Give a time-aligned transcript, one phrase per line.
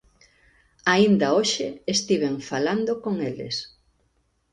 [0.93, 3.55] Aínda hoxe estiven falando con eles.